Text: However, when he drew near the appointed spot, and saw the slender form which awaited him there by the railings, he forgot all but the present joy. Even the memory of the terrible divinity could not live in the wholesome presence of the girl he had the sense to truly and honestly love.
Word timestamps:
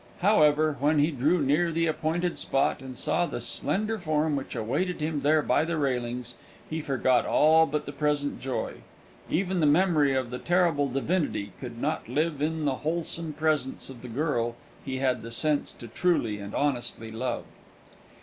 However, 0.21 0.77
when 0.79 0.97
he 0.97 1.11
drew 1.11 1.43
near 1.43 1.71
the 1.71 1.85
appointed 1.85 2.35
spot, 2.39 2.79
and 2.81 2.97
saw 2.97 3.27
the 3.27 3.39
slender 3.39 3.99
form 3.99 4.35
which 4.35 4.55
awaited 4.55 4.99
him 4.99 5.21
there 5.21 5.43
by 5.43 5.63
the 5.63 5.77
railings, 5.77 6.33
he 6.67 6.81
forgot 6.81 7.23
all 7.27 7.67
but 7.67 7.85
the 7.85 7.91
present 7.91 8.39
joy. 8.41 8.77
Even 9.29 9.59
the 9.59 9.67
memory 9.67 10.15
of 10.15 10.31
the 10.31 10.39
terrible 10.39 10.89
divinity 10.89 11.51
could 11.59 11.79
not 11.79 12.09
live 12.09 12.41
in 12.41 12.65
the 12.65 12.77
wholesome 12.81 13.33
presence 13.33 13.91
of 13.91 14.01
the 14.01 14.09
girl 14.09 14.55
he 14.83 14.97
had 14.97 15.21
the 15.21 15.29
sense 15.29 15.71
to 15.73 15.87
truly 15.87 16.39
and 16.39 16.55
honestly 16.55 17.11
love. 17.11 17.45